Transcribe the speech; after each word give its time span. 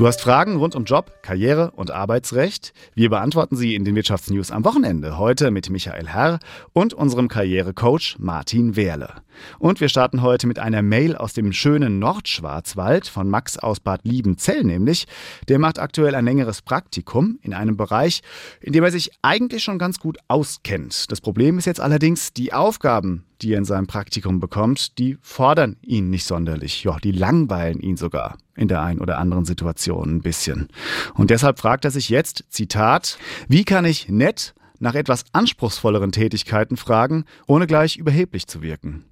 Du 0.00 0.06
hast 0.06 0.22
Fragen 0.22 0.56
rund 0.56 0.74
um 0.74 0.84
Job, 0.84 1.18
Karriere 1.20 1.72
und 1.72 1.90
Arbeitsrecht? 1.90 2.72
Wir 2.94 3.10
beantworten 3.10 3.54
sie 3.54 3.74
in 3.74 3.84
den 3.84 3.94
Wirtschaftsnews 3.94 4.50
am 4.50 4.64
Wochenende. 4.64 5.18
Heute 5.18 5.50
mit 5.50 5.68
Michael 5.68 6.08
Herr 6.08 6.38
und 6.72 6.94
unserem 6.94 7.28
Karrierecoach 7.28 8.16
Martin 8.18 8.76
Wehrle. 8.76 9.16
Und 9.58 9.80
wir 9.80 9.88
starten 9.88 10.22
heute 10.22 10.46
mit 10.46 10.58
einer 10.58 10.82
Mail 10.82 11.16
aus 11.16 11.32
dem 11.32 11.52
schönen 11.52 11.98
Nordschwarzwald 11.98 13.06
von 13.06 13.28
Max 13.28 13.58
aus 13.58 13.80
Bad 13.80 14.00
Liebenzell 14.04 14.64
nämlich. 14.64 15.06
Der 15.48 15.58
macht 15.58 15.78
aktuell 15.78 16.14
ein 16.14 16.24
längeres 16.24 16.62
Praktikum 16.62 17.38
in 17.42 17.54
einem 17.54 17.76
Bereich, 17.76 18.22
in 18.60 18.72
dem 18.72 18.84
er 18.84 18.90
sich 18.90 19.10
eigentlich 19.22 19.62
schon 19.62 19.78
ganz 19.78 19.98
gut 19.98 20.18
auskennt. 20.28 21.10
Das 21.10 21.20
Problem 21.20 21.58
ist 21.58 21.66
jetzt 21.66 21.80
allerdings, 21.80 22.32
die 22.32 22.52
Aufgaben, 22.52 23.24
die 23.42 23.54
er 23.54 23.58
in 23.58 23.64
seinem 23.64 23.86
Praktikum 23.86 24.40
bekommt, 24.40 24.98
die 24.98 25.16
fordern 25.22 25.76
ihn 25.82 26.10
nicht 26.10 26.24
sonderlich. 26.24 26.84
Ja, 26.84 26.98
die 26.98 27.12
langweilen 27.12 27.80
ihn 27.80 27.96
sogar 27.96 28.36
in 28.54 28.68
der 28.68 28.82
einen 28.82 29.00
oder 29.00 29.18
anderen 29.18 29.44
Situation 29.44 30.16
ein 30.16 30.20
bisschen. 30.20 30.68
Und 31.14 31.30
deshalb 31.30 31.58
fragt 31.58 31.84
er 31.84 31.90
sich 31.90 32.10
jetzt, 32.10 32.44
Zitat, 32.50 33.18
wie 33.48 33.64
kann 33.64 33.84
ich 33.84 34.08
nett 34.08 34.54
nach 34.80 34.94
etwas 34.94 35.24
anspruchsvolleren 35.32 36.10
Tätigkeiten 36.10 36.76
fragen, 36.76 37.24
ohne 37.46 37.66
gleich 37.66 37.96
überheblich 37.96 38.48
zu 38.48 38.62
wirken? 38.62 39.04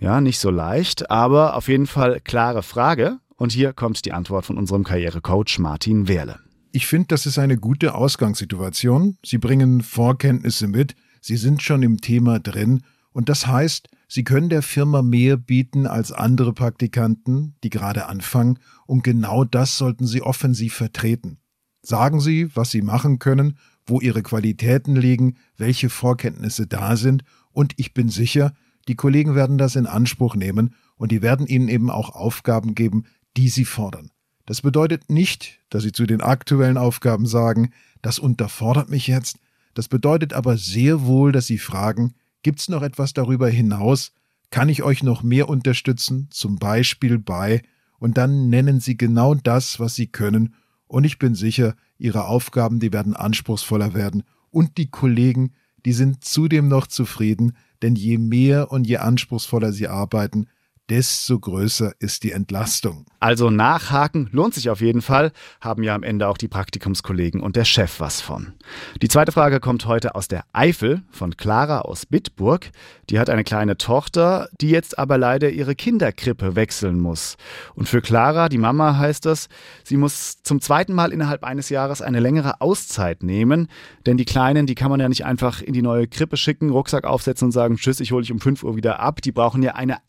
Ja, 0.00 0.20
nicht 0.20 0.40
so 0.40 0.50
leicht, 0.50 1.10
aber 1.10 1.56
auf 1.56 1.68
jeden 1.68 1.86
Fall 1.86 2.20
klare 2.20 2.62
Frage. 2.62 3.18
Und 3.36 3.52
hier 3.52 3.72
kommt 3.72 4.04
die 4.04 4.12
Antwort 4.12 4.46
von 4.46 4.58
unserem 4.58 4.84
Karrierecoach 4.84 5.58
Martin 5.58 6.08
Wehrle. 6.08 6.40
Ich 6.72 6.86
finde, 6.86 7.08
das 7.08 7.26
ist 7.26 7.38
eine 7.38 7.56
gute 7.56 7.94
Ausgangssituation. 7.94 9.18
Sie 9.24 9.38
bringen 9.38 9.82
Vorkenntnisse 9.82 10.66
mit, 10.66 10.94
Sie 11.20 11.36
sind 11.36 11.62
schon 11.62 11.82
im 11.82 12.00
Thema 12.00 12.38
drin 12.38 12.82
und 13.12 13.28
das 13.28 13.46
heißt, 13.46 13.88
Sie 14.08 14.24
können 14.24 14.48
der 14.48 14.62
Firma 14.62 15.02
mehr 15.02 15.36
bieten 15.36 15.86
als 15.86 16.12
andere 16.12 16.52
Praktikanten, 16.52 17.56
die 17.64 17.70
gerade 17.70 18.06
anfangen, 18.06 18.58
und 18.86 19.02
genau 19.02 19.44
das 19.44 19.78
sollten 19.78 20.06
Sie 20.06 20.20
offensiv 20.20 20.74
vertreten. 20.74 21.38
Sagen 21.80 22.20
Sie, 22.20 22.54
was 22.54 22.70
Sie 22.70 22.82
machen 22.82 23.18
können, 23.18 23.58
wo 23.86 24.00
Ihre 24.00 24.22
Qualitäten 24.22 24.96
liegen, 24.96 25.36
welche 25.56 25.90
Vorkenntnisse 25.90 26.66
da 26.66 26.96
sind, 26.96 27.24
und 27.52 27.74
ich 27.76 27.94
bin 27.94 28.08
sicher, 28.08 28.52
die 28.88 28.96
Kollegen 28.96 29.34
werden 29.34 29.58
das 29.58 29.76
in 29.76 29.86
Anspruch 29.86 30.34
nehmen 30.34 30.74
und 30.96 31.12
die 31.12 31.22
werden 31.22 31.46
Ihnen 31.46 31.68
eben 31.68 31.90
auch 31.90 32.10
Aufgaben 32.10 32.74
geben, 32.74 33.04
die 33.36 33.48
Sie 33.48 33.64
fordern. 33.64 34.10
Das 34.46 34.62
bedeutet 34.62 35.08
nicht, 35.10 35.60
dass 35.70 35.84
Sie 35.84 35.92
zu 35.92 36.06
den 36.06 36.20
aktuellen 36.20 36.76
Aufgaben 36.76 37.26
sagen, 37.26 37.70
das 38.02 38.18
unterfordert 38.18 38.90
mich 38.90 39.06
jetzt, 39.06 39.38
das 39.72 39.88
bedeutet 39.88 40.32
aber 40.32 40.56
sehr 40.56 41.02
wohl, 41.02 41.32
dass 41.32 41.46
Sie 41.46 41.58
fragen, 41.58 42.14
Gibt 42.44 42.60
es 42.60 42.68
noch 42.68 42.82
etwas 42.82 43.14
darüber 43.14 43.48
hinaus? 43.48 44.12
Kann 44.50 44.68
ich 44.68 44.82
euch 44.82 45.02
noch 45.02 45.22
mehr 45.22 45.48
unterstützen, 45.48 46.28
zum 46.30 46.56
Beispiel 46.56 47.18
bei, 47.18 47.62
und 47.98 48.18
dann 48.18 48.50
nennen 48.50 48.80
Sie 48.80 48.98
genau 48.98 49.34
das, 49.34 49.80
was 49.80 49.94
Sie 49.94 50.08
können, 50.08 50.54
und 50.86 51.04
ich 51.04 51.18
bin 51.18 51.34
sicher, 51.34 51.74
Ihre 51.98 52.26
Aufgaben, 52.26 52.80
die 52.80 52.92
werden 52.92 53.14
anspruchsvoller 53.14 53.94
werden, 53.94 54.24
und 54.50 54.76
die 54.78 54.90
Kollegen, 54.90 55.52
die 55.84 55.92
sind 55.92 56.24
zudem 56.24 56.68
noch 56.68 56.86
zufrieden, 56.86 57.56
denn 57.82 57.96
je 57.96 58.18
mehr 58.18 58.70
und 58.70 58.86
je 58.86 58.98
anspruchsvoller 58.98 59.72
Sie 59.72 59.88
arbeiten, 59.88 60.46
desto 60.90 61.38
größer 61.38 61.92
ist 61.98 62.24
die 62.24 62.32
Entlastung. 62.32 63.06
Also 63.20 63.48
nachhaken 63.48 64.28
lohnt 64.32 64.52
sich 64.54 64.68
auf 64.68 64.82
jeden 64.82 65.00
Fall, 65.00 65.32
haben 65.60 65.82
ja 65.82 65.94
am 65.94 66.02
Ende 66.02 66.28
auch 66.28 66.36
die 66.36 66.48
Praktikumskollegen 66.48 67.40
und 67.40 67.56
der 67.56 67.64
Chef 67.64 68.00
was 68.00 68.20
von. 68.20 68.52
Die 69.00 69.08
zweite 69.08 69.32
Frage 69.32 69.60
kommt 69.60 69.86
heute 69.86 70.14
aus 70.14 70.28
der 70.28 70.44
Eifel 70.52 71.02
von 71.10 71.36
Clara 71.36 71.80
aus 71.80 72.04
Bitburg. 72.04 72.70
Die 73.08 73.18
hat 73.18 73.30
eine 73.30 73.44
kleine 73.44 73.78
Tochter, 73.78 74.48
die 74.60 74.68
jetzt 74.68 74.98
aber 74.98 75.16
leider 75.16 75.50
ihre 75.50 75.74
Kinderkrippe 75.74 76.54
wechseln 76.54 77.00
muss. 77.00 77.36
Und 77.74 77.88
für 77.88 78.02
Clara, 78.02 78.50
die 78.50 78.58
Mama, 78.58 78.98
heißt 78.98 79.24
das, 79.24 79.48
sie 79.84 79.96
muss 79.96 80.42
zum 80.42 80.60
zweiten 80.60 80.92
Mal 80.92 81.12
innerhalb 81.12 81.44
eines 81.44 81.70
Jahres 81.70 82.02
eine 82.02 82.20
längere 82.20 82.60
Auszeit 82.60 83.22
nehmen, 83.22 83.68
denn 84.04 84.18
die 84.18 84.24
Kleinen, 84.26 84.66
die 84.66 84.74
kann 84.74 84.90
man 84.90 85.00
ja 85.00 85.08
nicht 85.08 85.24
einfach 85.24 85.62
in 85.62 85.72
die 85.72 85.82
neue 85.82 86.06
Krippe 86.06 86.36
schicken, 86.36 86.70
Rucksack 86.70 87.04
aufsetzen 87.04 87.46
und 87.46 87.52
sagen, 87.52 87.76
tschüss, 87.76 88.00
ich 88.00 88.12
hole 88.12 88.22
dich 88.22 88.32
um 88.32 88.40
5 88.40 88.62
Uhr 88.64 88.76
wieder 88.76 89.00
ab. 89.00 89.22
Die 89.22 89.32
brauchen 89.32 89.62
ja 89.62 89.74
eine 89.76 90.06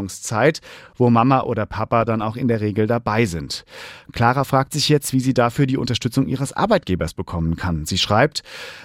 Eingewöhnungszeit, 0.00 0.60
wo 0.96 1.10
Mama 1.10 1.42
oder 1.42 1.66
Papa 1.66 2.04
dann 2.04 2.22
auch 2.22 2.36
in 2.36 2.48
der 2.48 2.60
Regel 2.60 2.86
dabei 2.86 3.26
sind. 3.26 3.64
Clara 4.12 4.44
fragt 4.44 4.72
sich 4.72 4.88
jetzt, 4.88 5.12
wie 5.12 5.20
sie 5.20 5.34
dafür 5.34 5.66
die 5.66 5.76
Unterstützung 5.76 6.26
ihres 6.26 6.52
Arbeitgebers 6.52 7.14
bekommen 7.14 7.56
kann. 7.56 7.86
Sie 7.86 7.98
schreibt, 7.98 8.42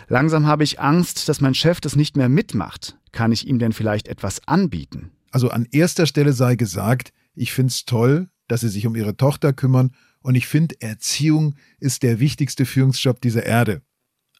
langsam 0.08 0.46
habe 0.46 0.64
ich 0.64 0.80
Angst, 0.80 1.30
dass 1.30 1.42
mein 1.42 1.56
Chef 1.56 1.81
das 1.81 1.96
nicht 1.96 2.18
mehr 2.18 2.30
mitmacht. 2.30 2.98
Kann 3.12 3.31
ich 3.31 3.48
ihm 3.48 3.59
denn 3.59 3.74
vielleicht 3.74 4.08
etwas 4.08 4.48
anbieten? 4.48 5.12
Also 5.31 5.50
an 5.50 5.68
erster 5.72 6.06
Stelle 6.06 6.34
sei 6.34 6.56
gesagt, 6.56 7.12
ich 7.34 7.54
finde 7.54 7.72
es 7.72 7.86
toll, 7.86 8.30
dass 8.48 8.62
Sie 8.62 8.70
sich 8.70 8.86
um 8.86 8.96
Ihre 8.96 9.18
Tochter 9.18 9.54
kümmern 9.54 9.92
und 10.22 10.36
ich 10.36 10.48
finde, 10.48 10.75
Erziehung 10.80 11.56
ist 11.80 12.04
der 12.04 12.20
wichtigste 12.20 12.66
Führungsjob 12.66 13.22
dieser 13.22 13.44
Erde. 13.44 13.81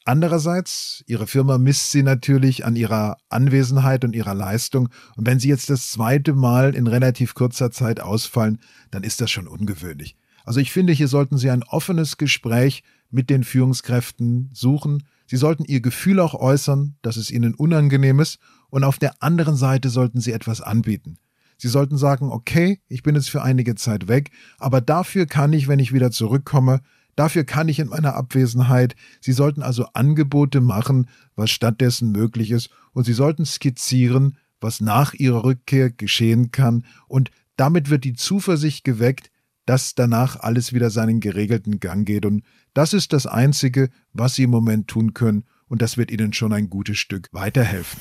Andererseits, 0.08 1.04
Ihre 1.08 1.26
Firma 1.26 1.58
misst 1.58 1.92
Sie 1.92 2.04
natürlich 2.04 2.64
an 2.64 2.76
Ihrer 2.76 3.18
Anwesenheit 3.30 4.06
und 4.06 4.16
Ihrer 4.16 4.36
Leistung. 4.36 4.90
Und 5.16 5.26
wenn 5.26 5.40
Sie 5.40 5.50
jetzt 5.50 5.72
das 5.72 5.90
zweite 5.90 6.34
Mal 6.34 6.76
in 6.76 6.86
relativ 6.86 7.34
kurzer 7.34 7.72
Zeit 7.72 8.00
ausfallen, 8.00 8.60
dann 8.92 9.02
ist 9.04 9.20
das 9.20 9.32
schon 9.32 9.48
ungewöhnlich. 9.48 10.16
Also 10.44 10.60
ich 10.60 10.72
finde, 10.72 10.94
hier 10.94 11.08
sollten 11.08 11.40
Sie 11.40 11.50
ein 11.50 11.64
offenes 11.64 12.18
Gespräch 12.18 12.84
mit 13.10 13.32
den 13.32 13.44
Führungskräften 13.44 14.52
suchen. 14.54 15.08
Sie 15.26 15.38
sollten 15.38 15.66
Ihr 15.66 15.82
Gefühl 15.82 16.20
auch 16.20 16.36
äußern, 16.36 16.98
dass 17.02 17.18
es 17.18 17.32
Ihnen 17.32 17.56
unangenehm 17.56 18.20
ist. 18.20 18.38
Und 18.70 18.84
auf 18.84 19.00
der 19.00 19.24
anderen 19.24 19.56
Seite 19.56 19.90
sollten 19.90 20.22
Sie 20.22 20.34
etwas 20.34 20.62
anbieten. 20.62 21.18
Sie 21.58 21.68
sollten 21.68 21.98
sagen, 21.98 22.32
okay, 22.32 22.80
ich 22.88 23.02
bin 23.02 23.16
jetzt 23.16 23.32
für 23.32 23.42
einige 23.42 23.74
Zeit 23.76 24.08
weg, 24.08 24.30
aber 24.60 24.82
dafür 24.82 25.26
kann 25.26 25.54
ich, 25.54 25.68
wenn 25.68 25.80
ich 25.80 25.94
wieder 25.94 26.12
zurückkomme, 26.12 26.82
Dafür 27.16 27.46
kann 27.46 27.70
ich 27.70 27.80
in 27.80 27.88
meiner 27.88 28.16
Abwesenheit. 28.16 28.96
Sie 29.22 29.32
sollten 29.32 29.62
also 29.62 29.86
Angebote 29.94 30.62
machen, 30.62 31.10
was 31.36 31.50
stattdessen 31.50 32.12
möglich 32.12 32.52
ist, 32.52 32.70
und 32.94 33.06
Sie 33.06 33.14
sollten 33.14 33.46
skizzieren, 33.46 34.38
was 34.60 34.82
nach 34.82 35.14
Ihrer 35.14 35.44
Rückkehr 35.44 35.90
geschehen 35.90 36.52
kann, 36.52 36.86
und 37.08 37.32
damit 37.58 37.90
wird 37.90 38.04
die 38.04 38.14
Zuversicht 38.14 38.84
geweckt, 38.84 39.32
dass 39.66 39.96
danach 39.96 40.40
alles 40.42 40.74
wieder 40.74 40.90
seinen 40.90 41.22
geregelten 41.22 41.80
Gang 41.80 42.06
geht. 42.06 42.26
Und 42.26 42.44
das 42.74 42.94
ist 42.94 43.14
das 43.14 43.26
Einzige, 43.26 43.90
was 44.14 44.36
Sie 44.36 44.44
im 44.44 44.50
Moment 44.50 44.88
tun 44.88 45.14
können, 45.14 45.46
und 45.68 45.82
das 45.82 45.98
wird 45.98 46.12
Ihnen 46.12 46.34
schon 46.34 46.54
ein 46.54 46.70
gutes 46.70 46.98
Stück 46.98 47.30
weiterhelfen. 47.32 48.00